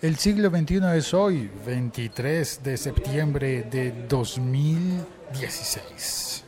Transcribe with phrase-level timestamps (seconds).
[0.00, 6.44] El siglo XXI es hoy, 23 de septiembre de 2016.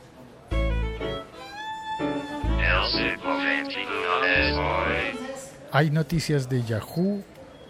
[5.69, 7.21] Hay noticias de Yahoo,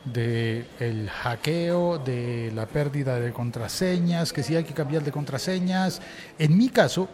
[0.06, 6.00] de el hackeo, de la pérdida de contraseñas, que sí hay que cambiar de contraseñas.
[6.38, 7.10] En mi caso,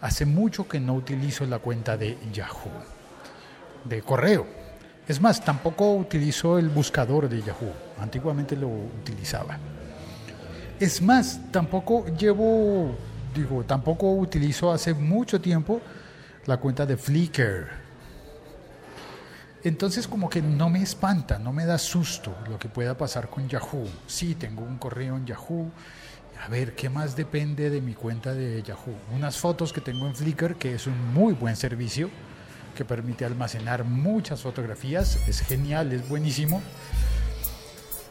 [0.00, 2.70] hace mucho que no utilizo la cuenta de Yahoo,
[3.84, 4.61] de correo
[5.12, 7.70] es más, tampoco utilizo el buscador de Yahoo.
[8.00, 9.58] Antiguamente lo utilizaba.
[10.80, 12.96] Es más, tampoco llevo,
[13.34, 15.82] digo, tampoco utilizo hace mucho tiempo
[16.46, 17.68] la cuenta de Flickr.
[19.62, 23.46] Entonces como que no me espanta, no me da susto lo que pueda pasar con
[23.50, 23.86] Yahoo.
[24.06, 25.70] Sí, tengo un correo en Yahoo.
[26.42, 28.96] A ver, ¿qué más depende de mi cuenta de Yahoo?
[29.14, 32.08] Unas fotos que tengo en Flickr, que es un muy buen servicio
[32.76, 35.18] que permite almacenar muchas fotografías.
[35.26, 36.62] Es genial, es buenísimo.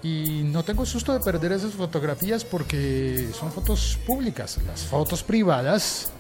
[0.04, 4.58] Y no tengo susto de perder esas fotografías porque son fotos públicas.
[4.66, 6.12] Las fotos privadas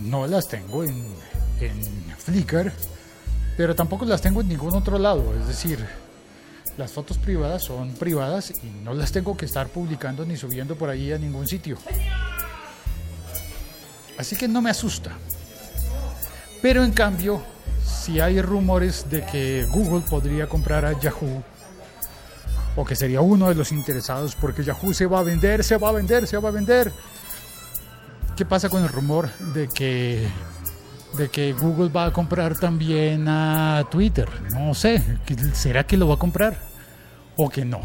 [0.00, 1.04] no las tengo en,
[1.60, 1.82] en
[2.18, 2.72] Flickr,
[3.56, 5.34] pero tampoco las tengo en ningún otro lado.
[5.40, 5.84] Es decir,
[6.76, 10.90] las fotos privadas son privadas y no las tengo que estar publicando ni subiendo por
[10.90, 11.78] ahí a ningún sitio.
[14.18, 15.12] Así que no me asusta.
[16.64, 17.42] Pero en cambio,
[17.84, 21.44] si hay rumores de que Google podría comprar a Yahoo,
[22.74, 25.90] o que sería uno de los interesados porque Yahoo se va a vender, se va
[25.90, 26.90] a vender, se va a vender.
[28.34, 30.26] ¿Qué pasa con el rumor de que
[31.18, 34.26] de que Google va a comprar también a Twitter?
[34.50, 35.02] No sé,
[35.52, 36.56] ¿será que lo va a comprar
[37.36, 37.82] o que no?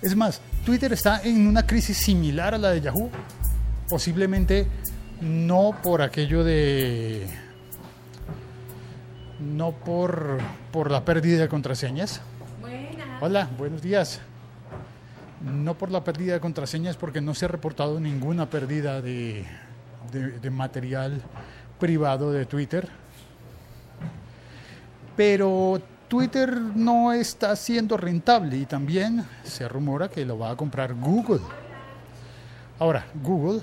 [0.00, 3.10] Es más, Twitter está en una crisis similar a la de Yahoo.
[3.88, 4.68] Posiblemente
[5.22, 7.26] no por aquello de...
[9.40, 10.38] No por,
[10.72, 12.20] por la pérdida de contraseñas.
[13.20, 14.20] Hola, buenos días.
[15.40, 19.44] No por la pérdida de contraseñas porque no se ha reportado ninguna pérdida de,
[20.12, 21.20] de material
[21.78, 22.88] privado de Twitter.
[25.16, 30.94] Pero Twitter no está siendo rentable y también se rumora que lo va a comprar
[30.94, 31.42] Google.
[32.78, 33.62] Ahora, Google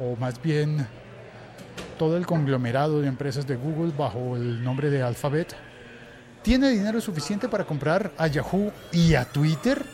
[0.00, 0.86] o más bien
[1.98, 5.54] todo el conglomerado de empresas de Google bajo el nombre de Alphabet,
[6.42, 9.84] tiene dinero suficiente para comprar a Yahoo y a Twitter.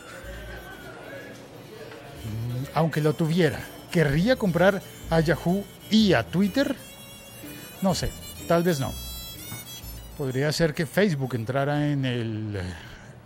[2.24, 3.58] Mm, aunque lo tuviera,
[3.90, 4.80] ¿querría comprar
[5.10, 6.76] a Yahoo y a Twitter?
[7.82, 8.10] No sé,
[8.46, 8.92] tal vez no.
[10.16, 12.60] Podría ser que Facebook entrara en el,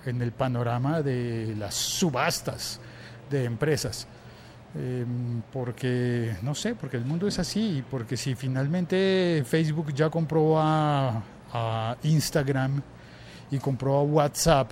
[0.06, 2.80] en el panorama de las subastas
[3.30, 4.06] de empresas.
[4.74, 10.54] Em, porque, no sé, porque el mundo es así, porque si finalmente Facebook ya compró
[10.58, 11.22] a,
[12.04, 12.80] Instagram
[13.50, 14.70] y compró a WhatsApp,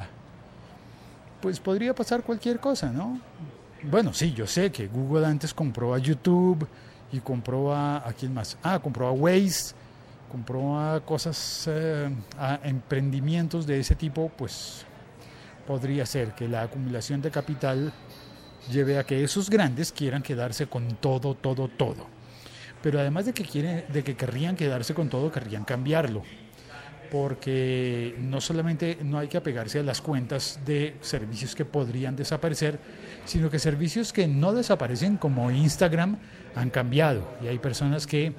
[1.40, 3.20] pues podría pasar cualquier cosa, ¿no?
[3.82, 6.66] Bueno, sí, yo sé que Google antes compró a YouTube
[7.10, 8.56] y compró a, ¿a quién más?
[8.62, 9.74] Ah, compró a Waze,
[10.30, 14.84] compró a cosas, eh, a emprendimientos de ese tipo, pues
[15.66, 17.92] podría ser que la acumulación de capital
[18.70, 22.06] lleve a que esos grandes quieran quedarse con todo, todo, todo.
[22.82, 26.22] Pero además de que, quieren, de que querrían quedarse con todo, querrían cambiarlo.
[27.10, 32.78] Porque no solamente no hay que apegarse a las cuentas de servicios que podrían desaparecer,
[33.24, 36.18] sino que servicios que no desaparecen como Instagram
[36.54, 37.36] han cambiado.
[37.42, 38.34] Y hay personas que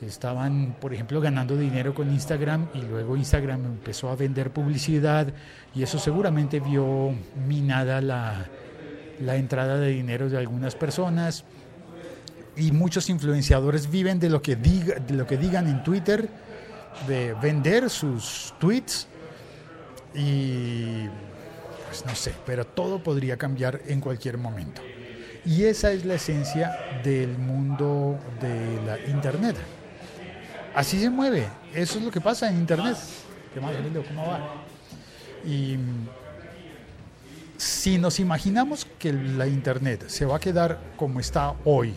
[0.00, 5.28] estaban, por ejemplo, ganando dinero con Instagram y luego Instagram empezó a vender publicidad
[5.74, 7.12] y eso seguramente vio
[7.46, 8.46] minada la,
[9.20, 11.44] la entrada de dinero de algunas personas
[12.56, 16.28] y muchos influenciadores viven de lo que, diga, de lo que digan en Twitter,
[17.06, 19.06] de vender sus tweets
[20.14, 21.06] y
[21.86, 24.82] pues no sé, pero todo podría cambiar en cualquier momento.
[25.44, 29.56] Y esa es la esencia del mundo de la Internet.
[30.74, 32.96] Así se mueve, eso es lo que pasa en Internet.
[33.54, 33.72] ¿Qué más,
[34.08, 34.64] ¿Cómo va?
[35.44, 35.76] Y
[37.58, 41.92] si nos imaginamos que la Internet se va a quedar como está hoy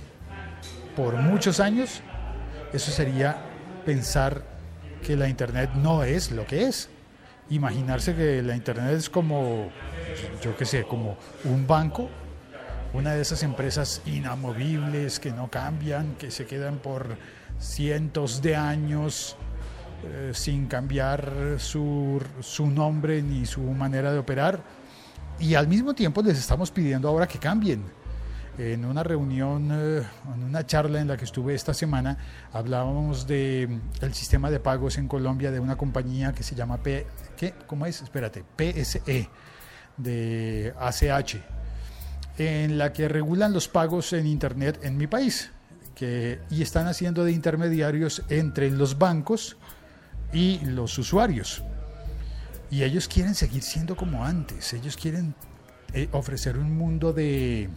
[0.96, 2.02] por muchos años,
[2.74, 3.38] eso sería
[3.86, 4.44] pensar
[5.06, 6.90] que la Internet no es lo que es.
[7.52, 9.70] Imaginarse que la Internet es como,
[10.42, 12.10] yo qué sé, como un banco,
[12.94, 17.18] una de esas empresas inamovibles que no cambian, que se quedan por
[17.60, 19.36] cientos de años
[20.06, 24.81] eh, sin cambiar su, su nombre ni su manera de operar
[25.42, 27.84] y al mismo tiempo les estamos pidiendo ahora que cambien.
[28.58, 30.04] En una reunión, eh,
[30.36, 32.18] en una charla en la que estuve esta semana,
[32.54, 36.78] hablábamos de mm, el sistema de pagos en Colombia de una compañía que se llama
[36.78, 37.08] P,
[37.38, 37.54] ¿qué?
[37.66, 38.02] ¿Cómo es?
[38.02, 39.30] Espérate, PSE,
[39.98, 41.38] de ACH,
[42.38, 45.50] en la que regulan los pagos en Internet en mi país
[45.96, 49.58] que, y están haciendo de intermediarios entre los bancos
[50.34, 51.64] y los usuarios.
[52.72, 55.36] Y ellos quieren seguir siendo como antes, ellos quieren
[55.94, 57.70] eh, ofrecer un mundo de,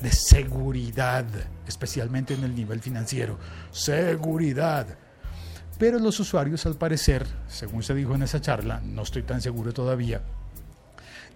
[0.00, 1.26] de seguridad,
[1.66, 3.38] especialmente en el nivel financiero.
[3.72, 4.86] Seguridad.
[5.78, 9.72] Pero los usuarios, al parecer, según se dijo en esa charla, no estoy tan seguro
[9.72, 10.22] todavía,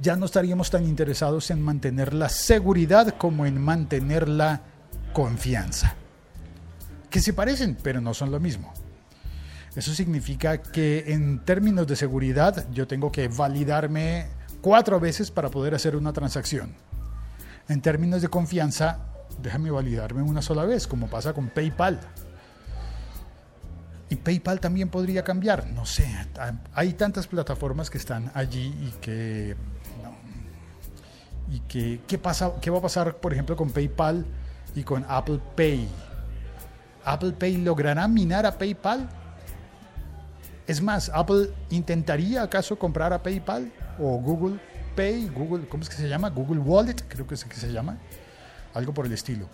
[0.00, 4.62] ya no estaríamos tan interesados en mantener la seguridad como en mantener la
[5.12, 5.94] confianza.
[7.10, 8.72] Que se parecen, pero no son lo mismo.
[9.74, 14.26] Eso significa que en términos de seguridad yo tengo que validarme
[14.60, 16.74] cuatro veces para poder hacer una transacción.
[17.68, 18.98] En términos de confianza,
[19.42, 22.00] déjame validarme una sola vez, como pasa con PayPal.
[24.10, 26.06] Y PayPal también podría cambiar, no sé.
[26.74, 29.56] Hay tantas plataformas que están allí y que...
[31.50, 34.26] y que ¿qué, pasa, ¿qué va a pasar, por ejemplo, con PayPal
[34.74, 35.88] y con Apple Pay?
[37.06, 39.08] ¿Apple Pay logrará minar a PayPal?
[40.66, 44.58] Es más, Apple intentaría acaso comprar a PayPal o Google
[44.94, 46.30] Pay, Google, ¿cómo es que se llama?
[46.30, 47.98] Google Wallet, creo que es que se llama,
[48.74, 49.48] algo por el estilo.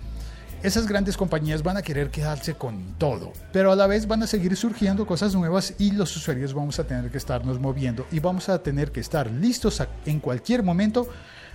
[0.62, 4.26] Esas grandes compañías van a querer quedarse con todo, pero a la vez van a
[4.26, 8.49] seguir surgiendo cosas nuevas y los usuarios vamos a tener que estarnos moviendo y vamos
[8.49, 11.08] a tener que estar listos en cualquier momento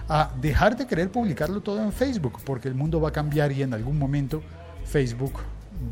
[0.07, 3.61] a dejar de querer publicarlo todo en Facebook, porque el mundo va a cambiar y
[3.61, 4.41] en algún momento
[4.85, 5.33] Facebook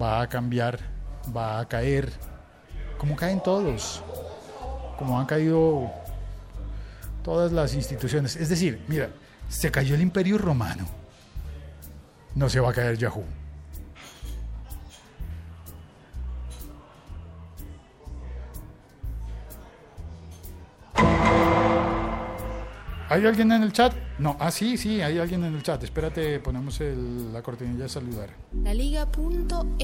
[0.01, 0.79] va a cambiar,
[1.35, 2.11] va a caer,
[3.01, 4.03] como caen todos,
[4.99, 5.89] como han caído
[7.23, 8.35] todas las instituciones.
[8.35, 9.09] Es decir, mira,
[9.49, 10.85] se cayó el imperio romano,
[12.35, 13.23] no se va a caer Yahoo.
[23.11, 23.93] ¿Hay alguien en el chat?
[24.19, 25.83] No, ah, sí, sí, hay alguien en el chat.
[25.83, 28.29] Espérate, ponemos la cortinilla de saludar.
[28.63, 29.75] La Liga.fm.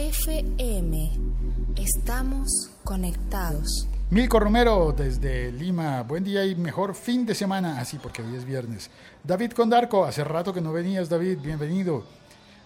[1.76, 3.90] Estamos conectados.
[4.12, 6.04] Milko Romero desde Lima.
[6.04, 7.82] Buen día y mejor fin de semana.
[7.82, 8.90] Así, ah, porque hoy es viernes.
[9.26, 11.40] David Condarco, hace rato que no venías, David.
[11.44, 12.06] Bienvenido.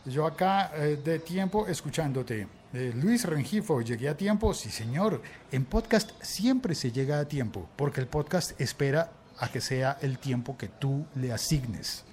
[0.05, 2.47] Yo acá eh, de tiempo escuchándote.
[2.71, 4.53] Eh, Luis Rengifo, llegué a tiempo.
[4.53, 5.23] Sí, señor.
[5.51, 9.09] En podcast siempre se llega a tiempo, porque el podcast espera
[9.41, 12.05] a que sea el tiempo que tú le asignes.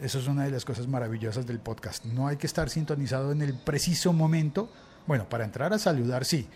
[0.00, 2.04] Eso es una de las cosas maravillosas del podcast.
[2.04, 4.70] No hay que estar sintonizado en el preciso momento.
[5.06, 6.46] Bueno, para entrar a saludar, sí,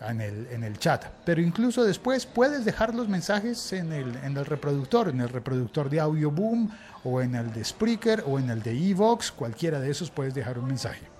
[0.00, 1.06] en el, en el chat.
[1.24, 5.88] Pero incluso después puedes dejar los mensajes en el, en el reproductor, en el reproductor
[5.88, 6.70] de Audio Boom,
[7.02, 9.32] o en el de Spreaker, o en el de Evox.
[9.32, 11.15] Cualquiera de esos puedes dejar un mensaje.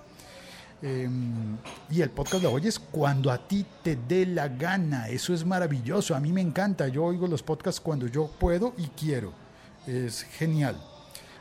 [0.81, 1.57] Em,
[1.89, 5.09] y el podcast lo oyes cuando a ti te dé la gana.
[5.09, 6.15] Eso es maravilloso.
[6.15, 6.87] A mí me encanta.
[6.87, 9.33] Yo oigo los podcasts cuando yo puedo y quiero.
[9.87, 10.77] Es genial.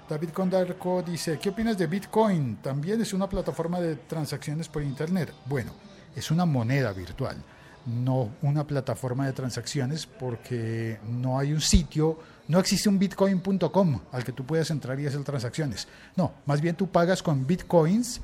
[0.08, 2.56] David Condarco dice, ¿qué opinas de Bitcoin?
[2.62, 5.32] También es una plataforma de transacciones por Internet.
[5.46, 5.72] Bueno,
[6.14, 7.36] es una moneda virtual,
[7.86, 14.22] no una plataforma de transacciones porque no hay un sitio, no existe un bitcoin.com al
[14.22, 15.88] que tú puedas entrar y hacer transacciones.
[16.14, 18.20] No, más bien tú pagas con bitcoins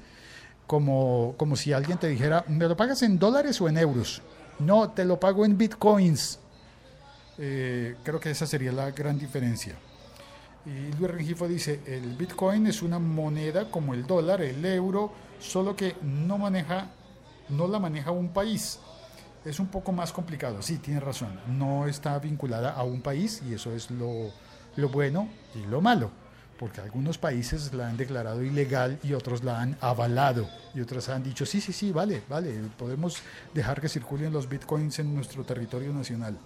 [0.73, 4.23] como, como si alguien te dijera, ¿me lo pagas en dólares o en euros?
[4.59, 6.39] No, te lo pago en bitcoins.
[7.37, 9.75] Eh, creo que esa sería la gran diferencia.
[10.65, 15.77] Y Luis Rengifo dice, el bitcoin es una moneda como el dólar, el euro, solo
[15.77, 16.87] que no maneja,
[17.51, 18.79] no la maneja un país.
[19.45, 21.39] Es un poco más complicado, sí, tiene razón.
[21.49, 24.31] No está vinculada a un país y eso es lo,
[24.77, 26.22] lo bueno y lo malo
[26.59, 31.23] porque algunos países la han declarado ilegal y otros la han avalado y otros han
[31.23, 33.19] dicho, sí, sí, sí, vale, vale, podemos
[33.53, 36.39] dejar que circulen los bitcoins en nuestro territorio nacional.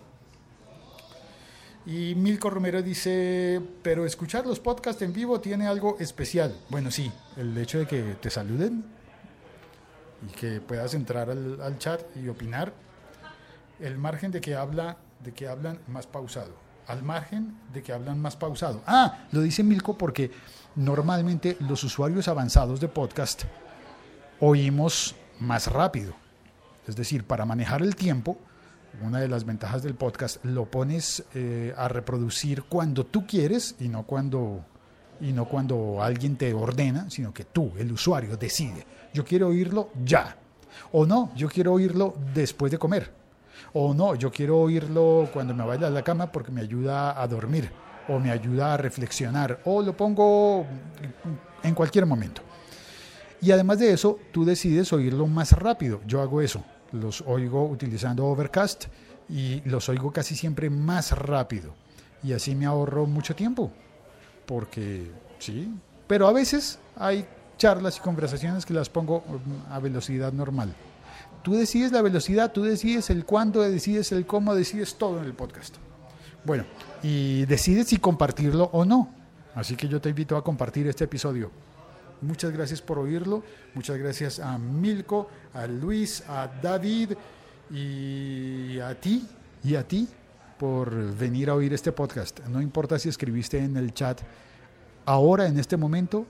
[1.84, 6.56] Y Milko Romero dice, pero escuchar los podcasts en vivo tiene algo especial.
[6.68, 8.84] Bueno, sí, el hecho de que te saluden
[10.28, 12.72] y que puedas entrar al, al chat y opinar,
[13.78, 18.21] el margen de que habla, de que hablan más pausado al margen de que hablan
[18.21, 18.83] más pausado.
[18.87, 20.31] Ah, lo dice Milko porque
[20.75, 23.45] normalmente los usuarios avanzados de podcast
[24.40, 26.14] oímos más rápido.
[26.87, 28.38] Es decir, para manejar el tiempo,
[29.02, 33.88] una de las ventajas del podcast, lo pones eh, a reproducir cuando tú quieres y
[33.88, 34.64] no cuando,
[35.21, 38.87] y no cuando alguien te ordena, sino que tú, el usuario, decide.
[39.12, 40.37] Yo quiero oírlo ya.
[40.93, 43.25] O no, yo quiero oírlo después de comer
[43.72, 47.26] o no, yo quiero oírlo cuando me vaya a la cama porque me ayuda a
[47.26, 47.70] dormir
[48.08, 50.66] o me ayuda a reflexionar o lo pongo
[51.62, 52.42] en cualquier momento.
[53.40, 56.00] Y además de eso, tú decides oírlo más rápido.
[56.06, 56.64] Yo hago eso.
[56.92, 58.86] Los oigo utilizando Overcast
[59.28, 61.75] y los oigo casi siempre más rápido.
[62.22, 63.70] y así me ahorro mucho tiempo.
[64.46, 65.72] Porque, sí,
[66.06, 67.26] pero a veces hay
[67.58, 70.75] charlas y conversaciones que las pongo mm, a velocidad normal.
[71.47, 75.33] Tú decides la velocidad, tú decides el cuándo, decides el cómo, decides todo en el
[75.33, 75.76] podcast.
[76.45, 76.65] Bueno,
[77.05, 79.15] y decides si compartirlo o no.
[79.55, 81.53] Así que yo te invito a compartir este episodio.
[82.21, 83.45] Muchas gracias por oírlo.
[83.75, 87.12] Muchas gracias a Milko, a Luis, a David
[87.71, 89.25] y a ti
[89.62, 90.09] y a ti
[90.59, 92.41] por venir a oír este podcast.
[92.49, 94.21] No importa si escribiste en el chat
[95.05, 96.26] ahora, en este momento,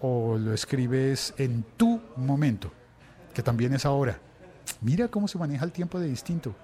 [0.00, 2.70] o lo escribes en tu momento,
[3.34, 4.27] que también es ahora.
[4.80, 6.54] Mira cómo se maneja el tiempo de distinto.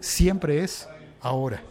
[0.00, 0.88] Siempre es
[1.20, 1.62] ahora.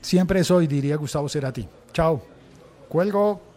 [0.00, 1.68] Siempre soy, diría Gustavo Cerati.
[1.92, 2.22] Chao.
[2.88, 3.47] Cuelgo.